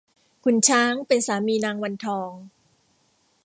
[0.43, 2.31] ขุนช้างเป็นสามีนางวันทอง